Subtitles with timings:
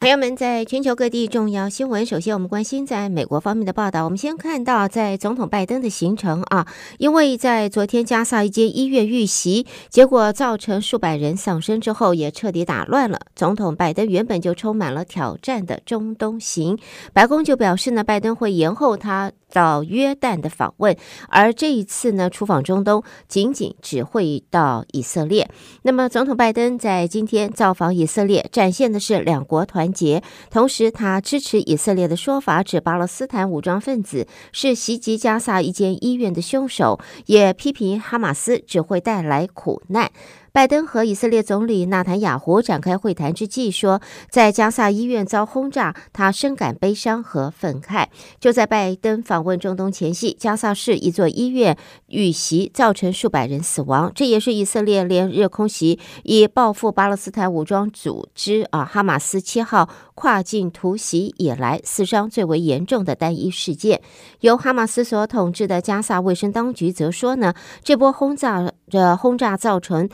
[0.00, 4.04] 朋友们，在全球各地重要新闻，首先我们关心在美国方面的报道。
[4.04, 16.78] 我们先看到在总统拜登的行程啊，因为在昨天加萨一间医院遇袭，结果造成数百人丧生之后，也彻底打乱了总统拜登原本就充满了挑战的中东行。
[17.12, 20.96] 白宫就表示呢，拜登会延后他到约旦的访问，
[21.28, 25.48] 而这一次呢，出访中东仅仅只会到以色列。
[25.82, 40.10] 那么，总统拜登在今天造访以色列，展现的是两国团结，同时他支持以色列的说法，指巴勒斯坦武装分子是袭击加萨一间医院的凶手，也批评哈马斯只会带来苦难。
[40.52, 48.06] 拜登和以色列总理纳坦雅胡展开会谈之际说，在加萨医院遭轰炸，他深感悲伤和愤慨。
[48.40, 51.76] 就在拜登访问中东前夕，加萨市一座医院
[52.08, 54.10] 遇袭，造成数百人死亡。
[54.14, 64.02] 这也是以色列连日空袭以报复巴勒斯坦武装组织啊哈马斯七号跨境突袭以来死伤最为严重的单一事件。
[64.40, 70.08] 由哈马斯所统治的加萨卫生当局则说呢，这波轰炸这轰炸造成。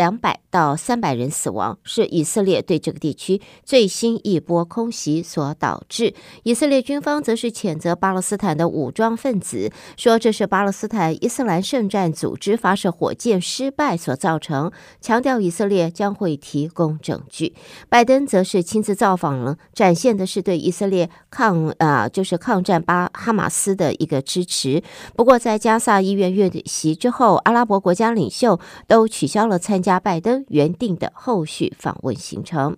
[0.00, 6.14] 两百到三百人死亡，是以色列对这个地区最新一波空袭所导致。
[6.42, 17.54] 以色列军方则是谴责巴勒斯坦的武装分子，说这是巴勒斯坦伊斯兰圣战组织发射火箭失败所造成，强调以色列将会提供证据。
[17.90, 24.82] 拜登则是亲自造访了，展现的是对以色列抗啊、呃，就是抗战巴哈马斯的一个支持。
[25.14, 29.89] 不过，在加萨医院遇袭之后，阿拉伯国家领袖都取消了参加。
[29.90, 32.76] 加拜登原定的后续访问行程。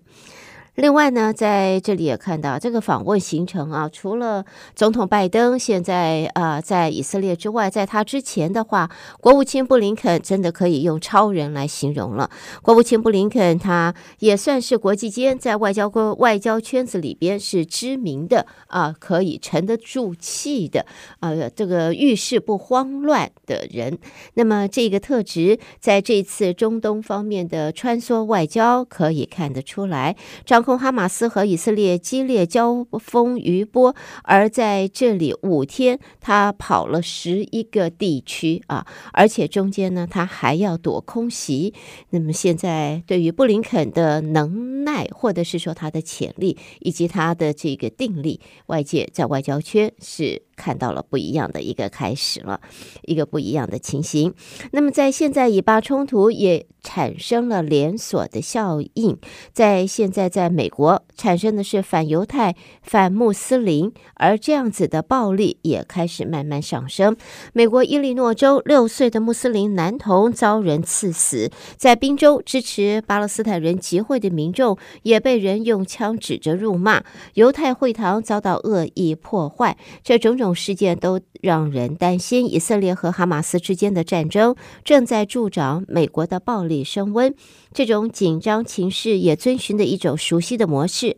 [0.75, 4.43] 另外呢，在这里也看到这个访问行程啊，除了
[4.75, 8.89] 总统拜登现在啊、在以色列之外，在他之前的话，
[9.21, 12.31] 国务卿布林肯真的可以用超人来形容了。
[12.63, 20.87] 国务卿布林肯他也算是国际间在外交国外交圈子里边是知名的啊、可以沉得住气的
[21.19, 23.99] 啊、这个遇事不慌乱的人。
[24.33, 30.15] 那么这个特质在这次中东方面的穿梭外交可以看得出来。
[30.43, 33.93] 张控哈马斯和以色列激烈交锋余波，
[34.23, 41.73] 而在这里五天，他跑了十一个地区啊，而且中间呢，他还要躲空袭。
[42.11, 50.43] 那么现在，对于布林肯的能耐，或者是说他的潜力，以及他的这个定力，外界在外交圈是。
[50.63, 52.61] 看到了不一样的一个开始了，
[53.01, 54.33] 一个不一样的情形。
[54.71, 59.17] 那么，在现在以巴冲突也产生了连锁的效应，
[59.51, 67.17] 在现在在美国产生的是反犹太、反穆斯林，而这样子的暴力也开始慢慢上升。
[67.51, 77.03] 美国伊利诺州六岁的穆斯林男童遭人刺死，在宾州支持巴勒斯坦人集会的民众也被人用枪指着辱骂，
[77.33, 80.52] 犹太会堂遭到恶意破坏，这种种。
[80.53, 87.33] 事件都让人担心，以色列和哈马斯之间的战争正在助长美国的暴力升温。
[87.73, 91.17] 这种紧张情势也遵循着一种熟悉的模式，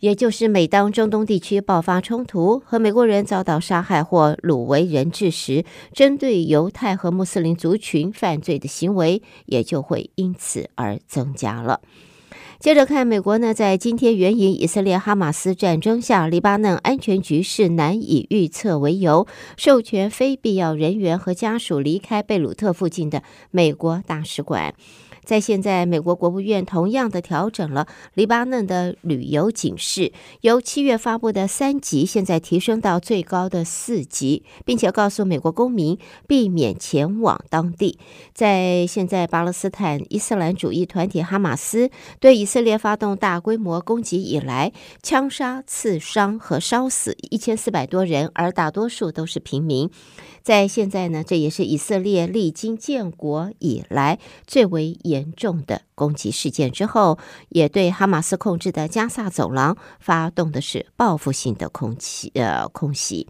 [0.00, 11.80] 也就是每当中东地区爆发冲突和美国人遭到杀害或掳为人质时，针对犹太和穆斯林族群犯罪的行为也就会因此而增加了。
[12.58, 24.74] 接着看，美国呢，在今天援引以色列哈马斯战争下黎巴嫩安全局势难以预测为由，授权非必要人员和家属离开贝鲁特附近的美国大使馆。
[25.28, 37.98] 在现在，美国国务院同样的调整了黎巴嫩的旅游警示，由七月发布的三级现在提升到最高的四级，并且告诉美国公民避免前往当地。
[38.32, 41.90] 在现在，巴勒斯坦伊斯兰主义团体哈马斯
[42.20, 44.72] 对以色列发动大规模攻击以来，
[45.02, 49.90] 枪杀、刺伤和烧死一千四百多人，而大多数都是平民。
[50.42, 57.18] 在现在呢，这也是以色列历经建国以来最为严严重的攻击事件之后，
[57.48, 63.28] 也对哈马斯控制的加萨走廊发动的是报复性的空袭，呃，空袭。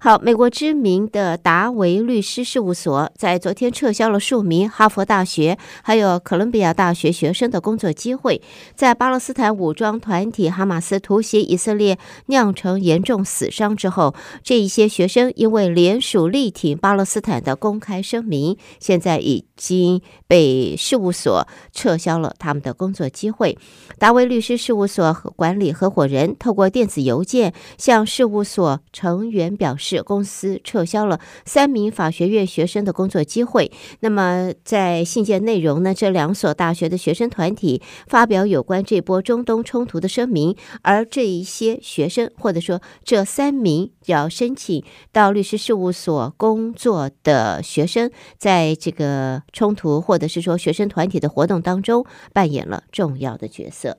[0.00, 8.42] 好，美国知名的达维律师事务所在昨天撤销了数名哈佛大学还有哥伦比亚大学学生的工作机会。
[8.74, 23.58] 在巴勒斯坦武装团体哈马斯突袭以色列酿成严重死伤之后，这一些学生因为联署力挺巴勒斯坦的公开声明，现在已经被事务所撤销了他们的工作机会。
[23.98, 29.74] 达维律师事务所管理合伙人透过电子邮件向事务所成员表。
[29.76, 33.70] 示，公司撤销了三名法学院学生的工作机会。
[34.00, 53.98] 那么在信件内容呢，这两所大学的学生团体发表有关这波中东冲突的声明，而这一些学生或者说这三名要申请到律师事务所工作的学生，在这个冲突或者是说学生团体的活动当中扮演了重要的角色。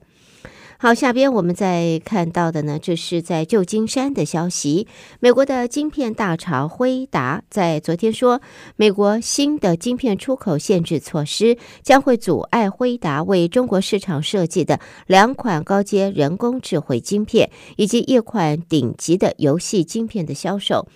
[0.77, 4.87] 好，下边我们再看到的呢，这是在旧金山的消息。
[5.21, 8.41] 美国的晶片大厂辉达在昨天说，
[8.75, 20.89] 美国新的晶片出口限制措施将会阻碍辉达为中国市场设计的两款高阶人工智慧晶片以及一款顶级的游戏晶片的销售。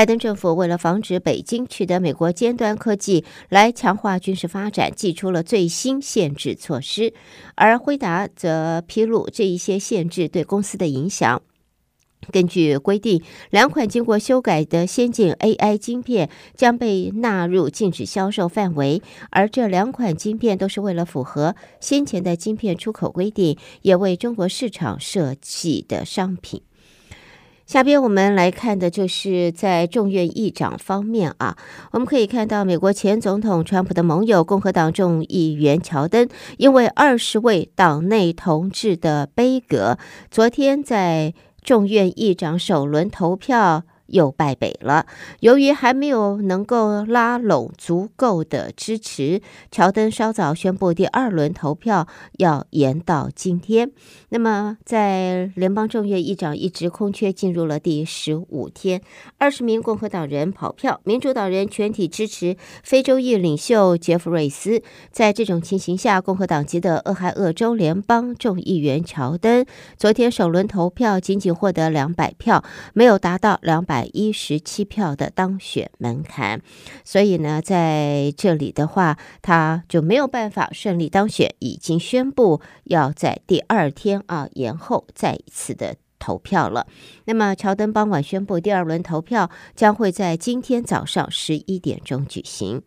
[0.00, 7.12] 拜登政府为了防止北京取得美国尖端科技来强化军事发展，祭出了最新限制措施。
[7.54, 11.42] 而辉达则披露这一些限制对公司的影响。
[12.32, 26.62] 根据规定，两款经过修改的先进 AI 晶片将被纳入禁止销售范围，而这两款晶片都是为了符合先前的晶片出口规定，也为中国市场设计的商品。
[27.70, 31.56] 下边我们来看的就是在众院议长方面啊，
[31.92, 39.96] 我们可以看到美国前总统川普的盟友共和党众议员乔登，因为二十位党内同志的杯葛，
[40.32, 41.32] 昨天在
[41.62, 43.84] 众院议长首轮投票。
[44.10, 45.06] 又败北了。
[45.40, 49.40] 由于还没有能够拉拢足够的支持，
[49.70, 52.06] 乔登稍早宣布第二轮投票
[52.38, 53.90] 要延到今天。
[54.30, 59.00] 那么，在联邦众议院议长一职空缺进入了第十五天，
[59.38, 64.82] 二十名共和党人跑票，民主党人全体支持非洲裔领袖杰弗瑞斯。
[65.10, 69.64] 在这种情形下，共和党籍的俄亥俄州联邦众议员乔登
[69.96, 73.99] 昨天首轮投票仅仅获得两百票，没有达到两百。
[74.06, 76.60] 一十七票的当选门槛，
[77.04, 86.86] 所以呢，在这里的话，他就没有办法顺利当选，已经宣布要在第二天啊延后再一次的投票了。
[87.24, 92.82] 那么，乔登傍晚宣布，第二轮投票将会在今天早上十一点钟举行。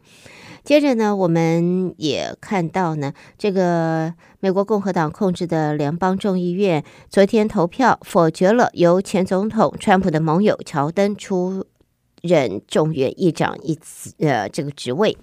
[0.63, 11.65] 接着呢，我们也看到呢，这个美国共和党控制的联邦众议院昨天投票否决了由前总统川普的盟友乔登出
[12.21, 13.77] 任众院议长一
[14.19, 15.17] 呃这个职位。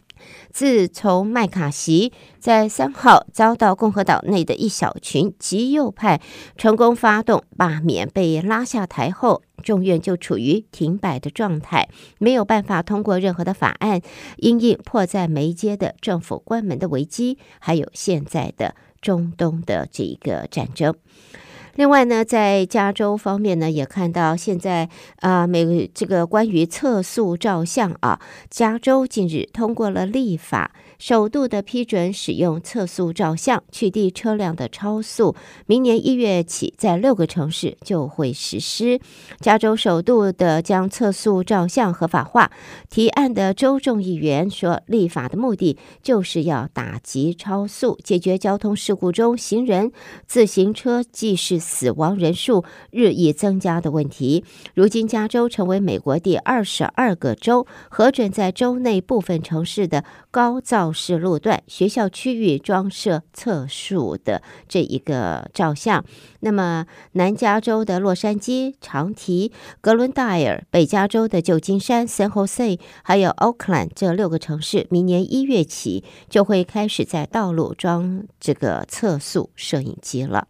[0.50, 6.20] 自从麦卡锡在三号遭到共和党内的一小群极右派
[6.56, 11.88] 成功发动罢免被拉下台后，众院就处于停摆的状态，
[12.18, 14.00] 没有办法通过任何的法案，
[14.36, 20.94] 因应迫在眉睫的政府关门的危机，还有现在的中东的这一个战争。
[21.74, 24.88] 另外呢，在加州方面呢，也看到现在
[25.20, 30.72] 啊，美这个关于测速照相啊，加州近日通过了立法。
[31.00, 39.00] 首度的批准使用测速照相取缔车辆的超速，明年一月起在六个城市就会实施。
[39.40, 42.52] 加州首度的将测速照相合法化，
[42.90, 49.92] 提案的州众议员说，立法的目的就是要打击超速，解决交通事故中行人、
[50.26, 54.44] 自行车记事死亡人数日益增加的问题。
[54.74, 60.90] 如今，加州成为美国第二十二个州核准在州内部分城市的高噪。
[60.92, 66.04] 是路段、学校区域装设测速的这一个照相。
[66.40, 69.50] 那么，南加州的洛杉矶、长堤、
[69.80, 80.48] 格伦戴尔，北加州的旧金山、San Jose，还有奥克兰这六个城市，明年一月起就会开始在道路装这个测速摄影机了。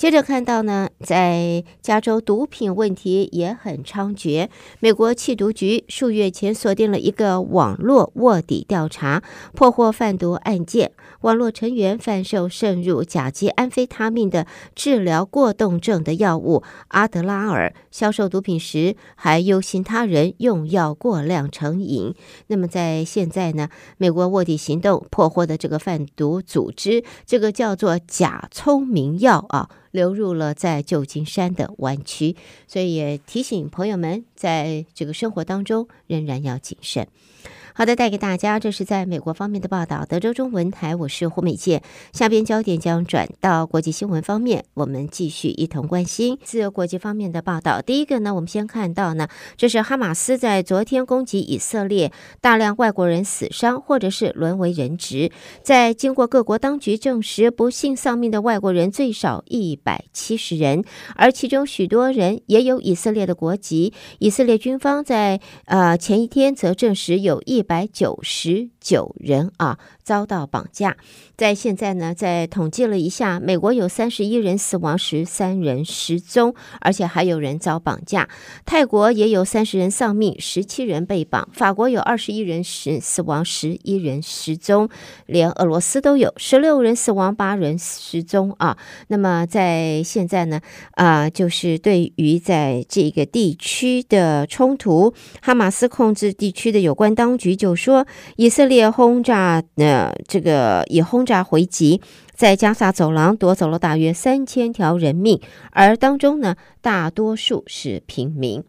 [0.00, 4.48] 接着看到呢，在加州毒品问题也很猖獗。
[4.78, 9.22] 美国缉毒局数月前锁定了一个网络卧底调查，
[9.54, 10.92] 破获贩毒案件。
[11.20, 22.14] 网络成员贩售渗入甲基安非他命的治疗过动症的药物阿德拉尔，销售毒品时还忧心他人用药过量成瘾。
[22.46, 29.70] 那么在现在呢，美国卧底行动破获的这个贩毒组织，这个叫做“假聪明药”啊。
[29.90, 32.36] 流入了在旧金山的湾区，
[32.68, 37.08] 所以也提醒朋友们，在这个生活当中仍然要谨慎。
[37.80, 40.04] 好的，带给大家，这是在美国方面的报道。
[40.04, 41.80] 德州中文台，我是胡美健。
[42.12, 47.80] 下边焦点将转到国际新闻方面，我们继续一同关心自由国际方面的报道。
[47.80, 55.30] 第一个呢，我们先看到呢，这是哈马斯在昨天攻击以色列，大量外国人死伤或者是沦为人质。
[55.62, 60.84] 在经过各国当局证实，不幸丧命的外国人最少一百七十人，
[61.16, 63.94] 而其中许多人也有以色列的国籍。
[64.18, 67.64] 以色列军方在呃前一天则证实有一。
[67.70, 70.96] 百九十九人啊遭到绑架，
[71.36, 78.28] 在现在呢，在统计了一下，美国有三十一人死亡，十三人失踪，而且还有人遭绑架。
[78.66, 81.48] 泰国也有三十人丧命，十七人被绑。
[81.52, 84.88] 法国有二十一人死死亡，十一人失踪，
[85.26, 88.76] 连俄罗斯都有十六人死亡，八人失踪啊。
[89.06, 90.60] 那么在现在呢，
[90.96, 97.49] 啊、就是对于在这个地区的冲突，哈马斯控制地区的有关当局。
[97.54, 102.00] 就说以色列轰炸，呃，这个以轰炸回击，
[102.34, 105.40] 在加萨走廊夺走了大约三千条人命，
[105.70, 108.62] 而当中呢，大多数是平民。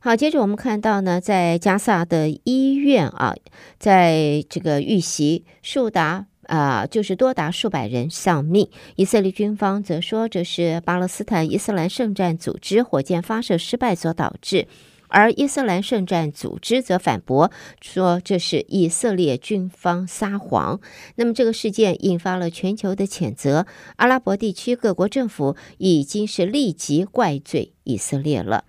[0.00, 3.34] 好，接着我们看到呢，在加萨的医院啊，
[3.78, 8.68] 在这个遇袭，数达啊、就是多达数百人丧命。
[8.94, 14.68] 以色列军方则说，这是巴勒斯坦伊斯兰圣战组织火箭发射失败所导致。
[15.08, 20.80] 而伊斯兰圣战组织则反驳说，这是以色列军方撒谎。
[21.16, 23.66] 那么，这个事件引发了全球的谴责。
[23.96, 28.64] 阿拉伯地区各国政府已经是立即怪罪以色列了。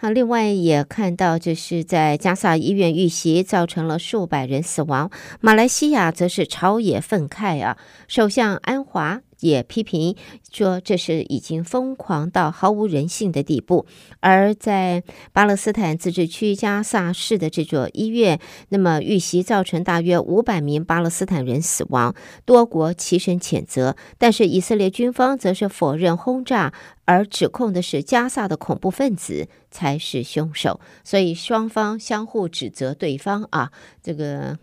[0.00, 5.10] 啊，另外也看到，就是在加萨医院遇袭，造成了数百人死亡。
[5.40, 9.22] 马来西亚则是朝野愤慨啊，首相安华。
[9.40, 10.16] 也批评
[10.50, 13.86] 说，这是已经疯狂到毫无人性的地步。
[14.20, 15.02] 而在
[15.32, 18.40] 巴勒斯坦自治区加萨市的这座医院，
[18.70, 22.14] 那么遇袭造成大约五百名巴勒斯坦人死亡，
[22.44, 23.96] 多国齐声谴责。
[24.18, 26.72] 但是以色列军方则是否认轰炸，
[27.04, 30.80] 而指控的是加萨的恐怖分子才是凶手。
[31.04, 33.70] 所以双方相互指责对方啊，
[34.02, 34.58] 这个。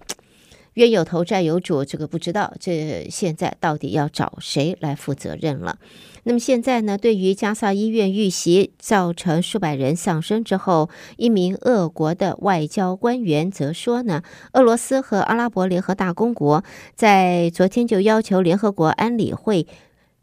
[0.76, 5.78] 冤有头债有主，这个不知道，这现在到底要找谁来负责任了？
[6.24, 6.98] 那么现在呢？
[6.98, 16.64] 对于加萨医院遇袭造成数百人丧生之后，一名俄国的外交官员则说呢，俄罗斯和阿拉伯联合大公国
[16.96, 19.68] 在昨天就要求联合国安理会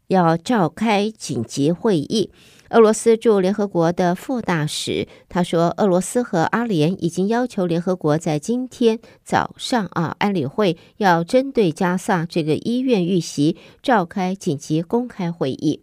[0.07, 2.31] 要召开紧急会议。
[2.71, 15.81] 俄罗斯驻联合国的副大使他说，俄罗斯和阿联已经要求联合国在今天早上啊，安理会要针对加萨这个医院遇袭召开紧急公开会议。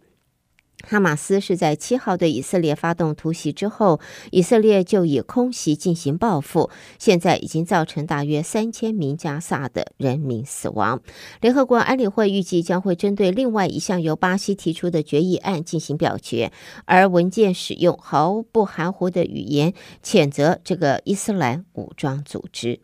[0.87, 3.99] 哈马斯是在七号对以色列发动突袭之后，
[4.31, 11.01] 以色列就以空袭进行报复，现在已经造成大约三千名加萨的人民死亡。
[11.41, 16.51] 联合国安理会预计将会针对另外一项由巴西提出的决议案进行表决，
[16.85, 22.79] 而文件使用毫不含糊的语言谴责这个伊斯兰武装组织。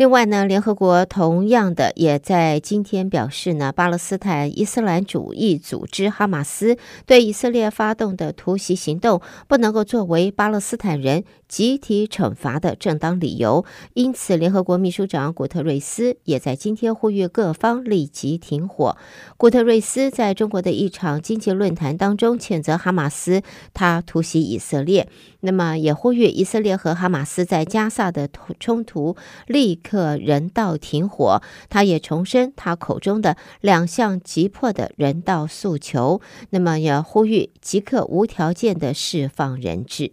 [0.00, 13.66] 另外呢，联合国同样的也在今天表示呢，巴勒斯坦伊斯兰主义组织哈马斯对以色列发动的突袭行动不能够作为巴勒斯坦人集体惩罚的正当理由。
[13.94, 18.96] 因此，联合国秘书长古特瑞斯也在今天呼吁各方立即停火。
[19.36, 23.42] 古特瑞斯在中国的一场经济论坛当中谴责哈马斯
[23.74, 25.08] 他突袭以色列，
[25.40, 28.30] 那么也呼吁以色列和哈马斯在加萨的
[28.60, 29.16] 冲突
[29.46, 30.16] 立刻。
[30.30, 40.12] 人道停火，他也重申他口中的两项急迫的人道诉求，那么要呼吁即刻无条件的释放人质。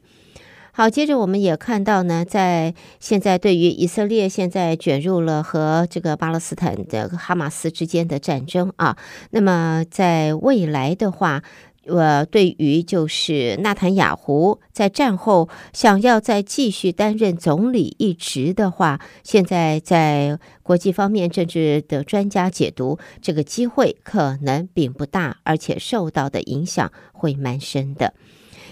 [0.78, 8.96] 好，接着我们也看到呢，在现在对于以色列现在卷入了和这个巴勒斯坦的哈马斯之间的战争啊，
[9.32, 11.42] 那么在未来的话。
[11.90, 28.14] 呃，对于就是纳坦雅胡在战后想要再继续担任总理一职的话，现在在国际方面政治的专家解读，这个机会可能并不大，而且受到的影响会蛮深的。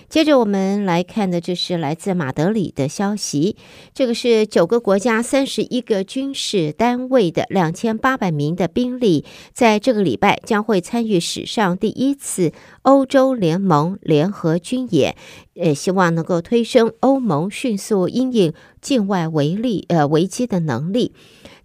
[0.10, 3.58] 接着我们来看的，这是来自马德里的消息。
[3.94, 15.16] 这个是九个国家、三十一个军事单位的两千八百名的兵力，在这个礼拜将会参与史上第一次欧洲联盟联合军演。
[15.56, 21.14] 呃，希望能够推升欧盟迅速因应境外危力呃危机的能力。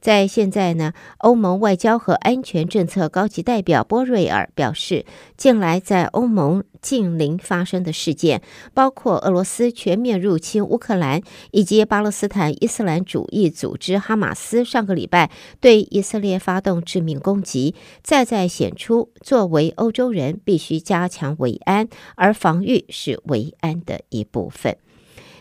[0.00, 5.04] 在现在呢，欧盟外交和安全政策高级代表波瑞尔表示，
[5.37, 8.40] 近来在欧盟近邻发生的事件，
[8.73, 15.30] 包括俄罗斯全面入侵乌克兰，以及巴勒斯坦伊斯兰主义组织哈马斯上个礼拜
[15.61, 24.78] 对以色列发动致命攻击，再再显出作为欧洲人必须加强维安，而防御是维安的一部分。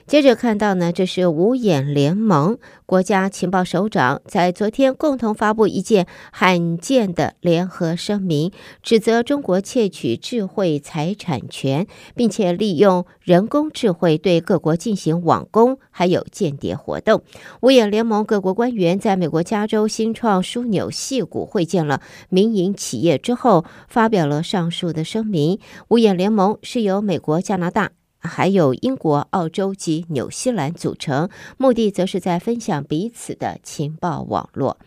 [0.10, 8.52] 接着看到呢，这是五眼联盟国家情报首长在昨天共同发布一件罕见的联合声明，
[8.82, 11.86] 指责中国窃取智慧财产权，
[12.16, 17.22] 并且利用人工智慧对各国进行网攻，还有间谍活动。
[17.62, 25.60] 五眼联盟各国官员在美国加州新创枢纽矽谷会见了民营企业之后，发表了上述的声明。
[25.90, 27.92] 五眼联盟是由美国、加拿大。
[28.20, 34.78] 还有英国、澳洲及纽西兰组成，目的则是在分享彼此的情报网络。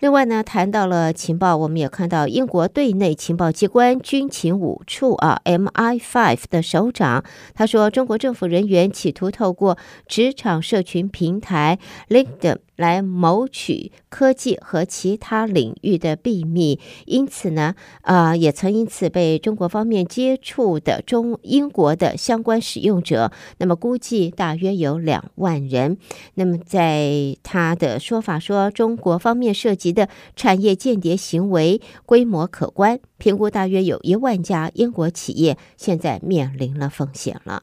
[0.00, 11.78] 另外呢，谈到了情报，我们也看到英国对内情报机关军情五处啊 （MI5） 的首长他说，中国政府人员企图透过职场社群平台
[12.08, 12.58] LinkedIn。
[12.76, 25.98] 来谋取科技和其他领域的秘密，因此呢，啊、也曾因此被中国方面接触的中英国的相关使用者，那么估计大约有两万人。
[26.34, 37.62] 那么在他的说法说，中国方面涉及的产业间谍行为规模可观，评估大约有一万家英国企业现在面临了风险了。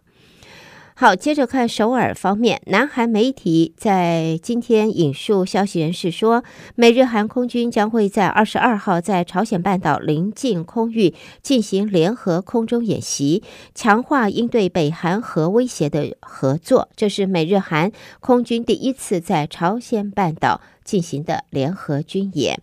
[1.02, 6.44] 好，接着看首尔方面，南韩媒体在今天引述消息人士说，
[6.76, 13.42] 美日韩空军将会在二十二号在朝鲜半岛临近空域进行联合空中演习，
[13.74, 16.88] 强化应对北韩核威胁的合作。
[16.96, 22.60] 这是美日韩空军第一次在朝鲜半岛进行的联合军演。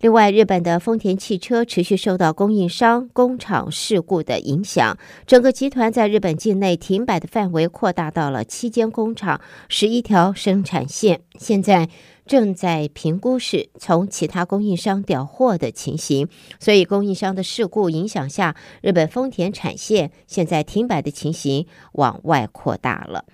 [0.00, 11.20] 另外，日本的丰田汽车持续受到供应商工厂事故的影响，整个集团在日本境内停摆的范围扩大到了七间工厂、十一条生产线。
[11.38, 11.88] 现在
[12.26, 16.28] 正在评估是从其他供应商调货的情形，
[16.60, 23.24] 所以供应商的事故影响下，日本丰田产线现在停摆的情形往外扩大了。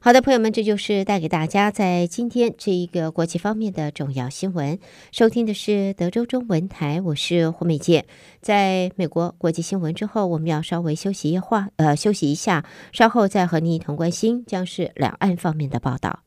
[0.00, 4.78] 好的，朋友们，这就是带给大家在今天这一个国际方面的重要新闻。
[5.10, 8.06] 收听的是德州中文台，我是胡美健。
[8.40, 16.20] 在美国国际新闻之后，我们要稍微休息一会儿，呃，休息一下，稍后再和你一同关心将是两岸方面的报道。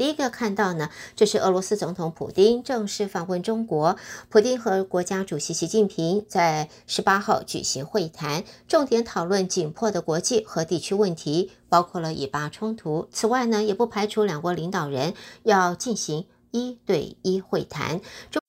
[0.00, 3.98] 第一个看到呢，这是俄罗斯总统普丁正式访问中国。
[4.30, 13.10] 普丁和国家主席习近平在十八号举行会谈，重点讨论紧迫的国际和地区问题，包括了以巴冲突。
[13.12, 18.00] 此外呢，也不排除两国领导人要进行一对一会谈。
[18.30, 18.42] 中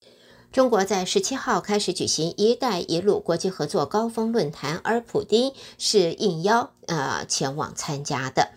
[0.50, 8.52] 中国在十七号开始举行“一带一路”国际合作高峰论坛，而普丁是应邀呃前往参加的。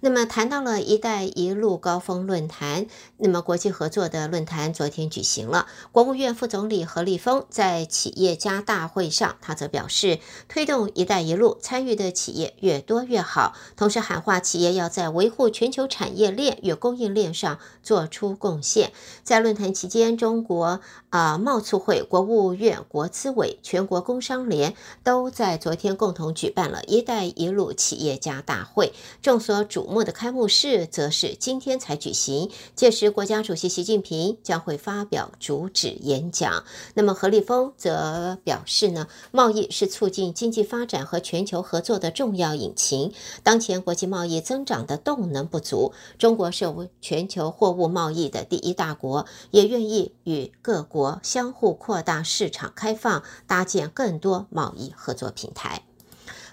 [0.00, 5.66] 那么谈到了“一带一路”高峰论坛，那么国际合作的论坛昨天举行了。
[5.90, 18.92] 国务院副总理何立峰在企业家大会上，他则表示，推动“一带一路”参与的企业越多越好，同时喊话企业要在维护全球产业链与供应链上做出贡献。
[19.24, 20.80] 在论坛期间，中国
[21.10, 28.92] 啊贸促会、国务院国资委、全国工商联都在昨天共同举办了“一带一路”企业家大会。
[29.20, 36.64] 众所瞩幕的开幕式则是今天才举行，届时国家主席习近平将会发表主旨演讲。
[36.94, 43.12] 那么何立峰则表示呢，贸易是促进经济发展和全球合作的重要引擎。
[43.42, 46.68] 当前国际贸易增长的动能不足，中国是
[47.00, 55.82] 全球货物贸易的第一大国，也愿意与各国相互扩大市场开放，搭建更多贸易合作平台。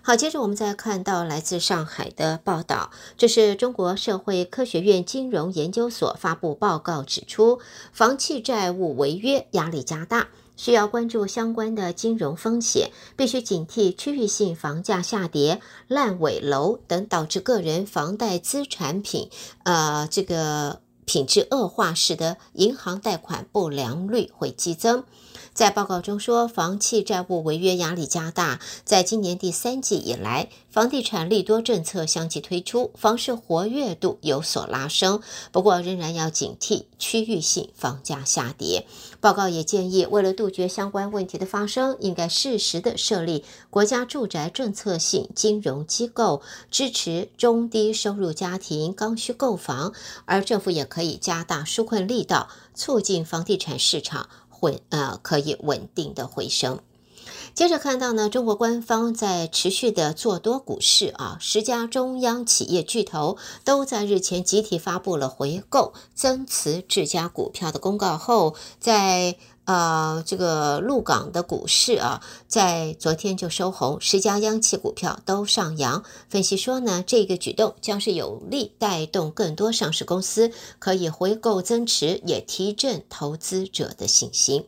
[0.08, 7.58] 好，接着我们再看到来自上海的报道，这是中国社会科学院金融研究所发布报告指出，
[7.91, 19.32] 房企债务违约压力加大，需要关注相关的金融风险，必须警惕区域性房价下跌、烂尾楼等导致个人房贷资产品
[19.63, 25.04] 呃这个品质恶化，使得银行贷款不良率会激增。
[25.56, 35.22] 在报告中说，房企债务违约压力加大，在今年第三季以来，房地产利多政策相继推出，房市活跃度有所拉升。
[35.54, 38.86] 不过，仍然要警惕区域性房价下跌。
[39.22, 49.94] 报告也建议，为了杜绝相关问题的发生，应该适时的设立国家住宅政策性金融机构，支持中低收入家庭刚需购房，
[50.26, 54.28] 而政府也可以加大纾困力道，促进房地产市场
[54.65, 56.80] 稳呃可以稳定的回升。
[57.54, 76.04] 接着看到呢，中国官方在持续的做多股市啊，十家中央企业巨头都在日前集体发布了回购增持自家股票的公告后，在呃这个陆港的股市啊，在昨天就收红，十家央企股票都上扬。
[76.30, 84.65] 分析说呢，这个举动将是有力带动更多上市公司可以回购增持，也提振投资者的信心。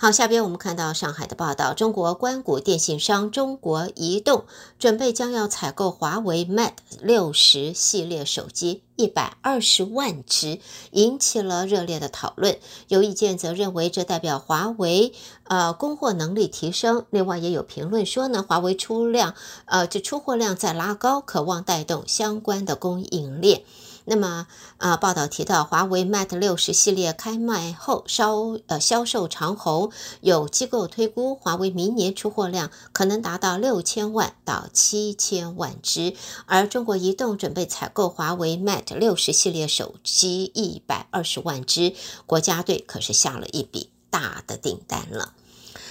[0.00, 4.44] 好，下边我们看到上海的报道，中国关谷电信商中国移动
[4.78, 10.60] 准备将要采购华为 Mate 六十系列手机一百二十万只，
[10.92, 12.58] 引起了热烈的讨论。
[12.86, 15.12] 有意见则认为，这代表华为
[15.48, 17.04] 呃供货能力提升。
[17.10, 19.34] 另外，也有评论说呢，华为出量
[19.64, 23.64] 呃这出货量在拉高，渴望带动相关的供应链。
[24.10, 24.46] 那么
[24.78, 29.92] 啊，报道提到，华为 Mate 六十系列开卖后销呃销售长红，
[30.22, 36.14] 有机构推估，华为明年出货量可能达到六千万到七千万只，
[36.46, 41.92] 而中国移动准备采购华为 Mate 六十系列手机一百二十万只，
[42.24, 45.34] 国家队可是下了一笔大的订单了。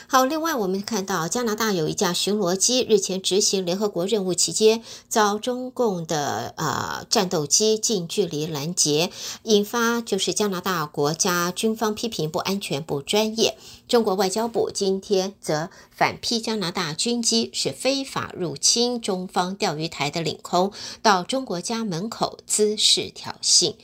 [0.09, 9.11] 好，另外我们看到加拿大有一架巡逻机日前执行联合国任务期间，遭中共的呃战斗机近距离拦截，
[9.43, 13.57] 引发就是加拿大国家军方批评不安全、不专业。
[13.89, 23.75] 中国外交部今天则反批加拿大军机是非法入侵中方钓鱼台的领空，到中国家门口滋事挑衅。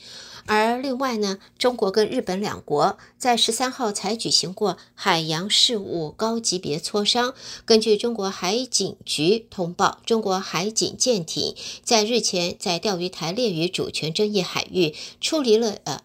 [0.46, 7.34] 而另外呢，中国跟日本两国在十三号才举行过海洋事务高级别磋商。
[7.64, 16.02] 根据中国海警局通报，中国海警舰艇在日前在钓鱼台列屿主权争议海域处理了呃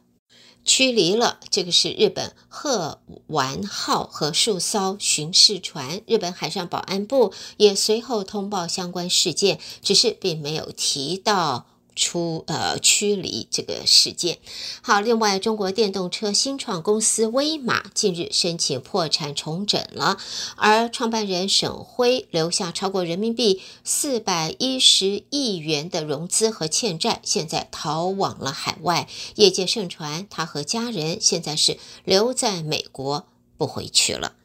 [0.63, 6.01] 驱离了这个是日本鹤丸号和数艘巡视船。
[6.05, 11.65] 日本海上保安部也随后通报相关事件，只是并没有提到。
[11.99, 14.39] 出呃驱离这个事件。
[14.81, 20.17] 好，另外，中国电动车新创公司威马近日申请破产重整了，
[20.55, 29.07] 而创办人沈辉留下超过人民币四百一十亿元的融资和欠债，现在逃往了海外。
[29.35, 34.38] 业界盛传他和家人现在是留在美国不回去了。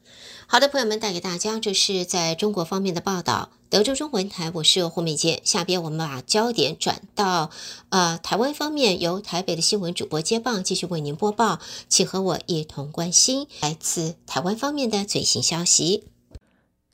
[0.55, 3.49] 好的，朋友们，带给大家这是在中国方面的报道。
[3.69, 5.41] 德州中文台，我是胡美杰。
[5.43, 7.49] 下边我们把焦点转到
[7.89, 16.05] 呃台湾方面，由台北的新闻主播接棒，继续为您播报，请和我一同关心来自台湾方面的最新消息。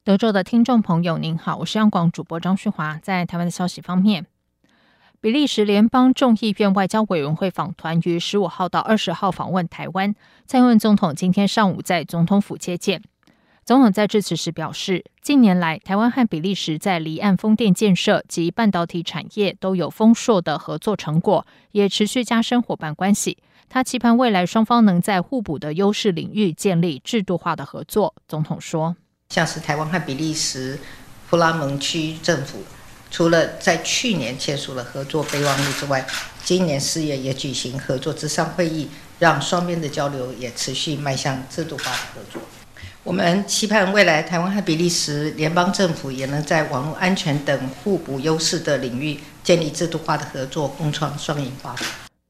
[0.04, 2.98] 德州的听众朋友，您好，我是央广主播张旭华。
[2.98, 4.26] 在台湾的消息方面，
[5.22, 10.16] 比利时联邦众议院外交委员会访团于十五号到二十号访问台湾，
[10.48, 13.04] 蔡英文总统今天上午在总统府接见。
[13.64, 23.38] 总统在致辞时表示，近年来台湾和比利时在离岸风电建设及半导体产业都有丰硕的合作成果，也持续加深伙伴关系。
[23.70, 28.16] 他期盼未来双方能在互补的优势领域建立制度化的合作。
[28.28, 28.96] 总统说
[29.30, 30.80] ：“像是台湾和比利时
[31.28, 32.64] 弗拉蒙区政府，
[33.12, 36.06] 除了在去年签署了合作备忘录之外，
[36.44, 42.42] 今年四月也举行合作咨商会议，让双边的交流也持续迈向制度化的合作。”
[43.04, 51.88] 我们期盼未来台湾和比利时联邦政府也能在网络安全等互补优势的领域建立制度化的合作，共创双赢发展。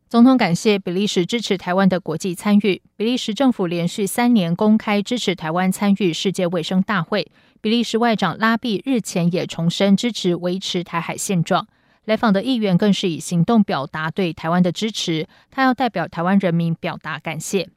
[0.07, 2.81] 总统感谢比利时支持台湾的国际参与。
[2.95, 7.29] 比利时政府连续三年公开支持台湾参与世界卫生大会。
[7.59, 11.67] 比利时外长拉毕日前也重申支持维持台海现状。
[12.05, 15.27] 来访的议员更是以行动表达对台湾的支持。
[15.49, 17.67] 他要代表台湾人民表达感谢。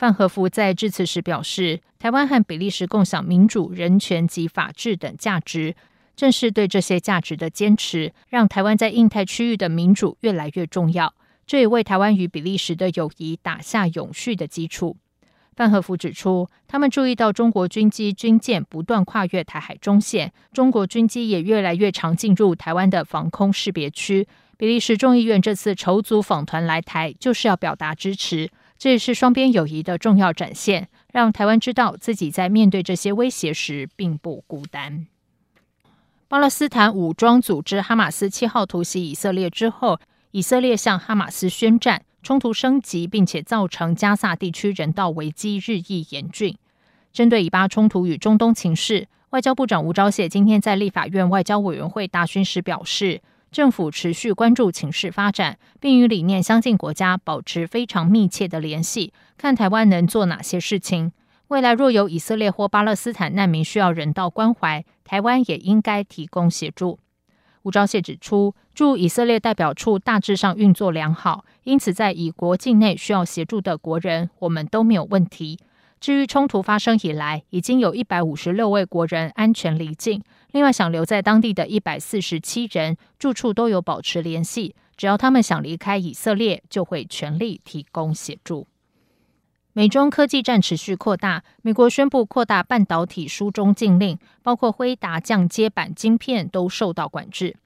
[0.00, 5.76] 范和福在致辞时表示，台湾和比利时共享民主、人权及法治等价值，
[6.16, 11.12] 正是对这些价值的坚持，让台湾在印太区域的民主越来越重要。
[11.46, 14.96] 这也为台湾与比利时的友谊打下永续的基础。
[15.54, 24.26] 范和福指出，他们注意到中国军机、军舰不断跨越台海中线，中国军机也越来越常进入台湾的防空识别区。
[24.56, 28.50] 比利时众议院这次筹组访团来台，就是要表达支持。
[28.80, 35.06] 这也是双边友谊的重要展现，让台湾知道自己在面对这些威胁时并不孤单。
[36.28, 46.56] 巴勒斯坦武装组织哈马斯七号突袭以色列之后，以色列向哈马斯宣战，冲突升级，并且造成加萨地区人道危机日益严峻。
[47.12, 61.12] 针对以巴冲突与中东情势，外交部长吴钊燮今天在立法院外交委员会答询时表示，政府持续关注情势发展，并与理念相近国家保持非常密切的联系，看台湾能做哪些事情。
[61.48, 67.00] 未来若有以色列或巴勒斯坦难民需要人道关怀，台湾也应该提供协助。
[67.62, 75.58] 吴钊燮指出，驻以色列代表处大致上运作良好，因此在以国境内需要协助的国人，我们都没有问题。
[76.00, 84.74] 至于冲突发生以来，已经有一百五十六位国人安全离境，另外想留在当地的一百四十七人住处都有保持联系。
[84.96, 88.66] 只要他们想离开以色列，就会全力提供协助。
[89.72, 97.56] 美中科技战持续扩大，美国宣布扩大半导体输中禁令，包括辉达降阶板晶片都受到管制。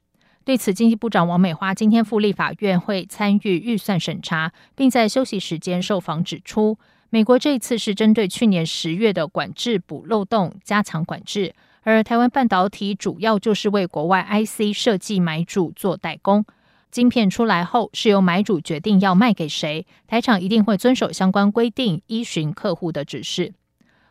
[0.44, 6.78] 对此，经济部长王美花今天赴立法院会参与预算审查，并在休息时间受访指出。
[7.08, 11.54] 美国这次是针对去年十月的管制补漏洞，加强管制。
[11.84, 16.44] 而台湾半导体主要就是为国外 IC 设计买主做代工，
[16.90, 23.52] 晶片出来后是由买主决定要卖给谁，台厂一定会遵守相关规定，依循客户的指示。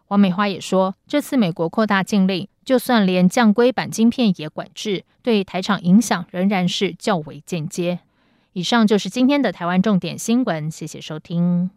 [0.09, 7.99] 王美花也说，这次美国扩大禁令，就算连降规版晶片也管制，对台厂影响仍然是较为间接。
[8.51, 11.71] 以上就是今天的台湾重点新闻，谢谢收听。